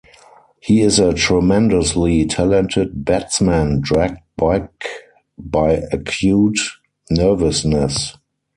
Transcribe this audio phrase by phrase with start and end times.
[0.61, 4.83] He is a tremendously talented batsman dragged back
[5.37, 6.57] by acute
[7.11, 8.17] nervousness.